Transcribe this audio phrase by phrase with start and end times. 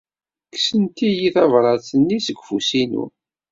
[0.53, 3.05] Kksent-iyi tabṛat-nni seg ufus-inu.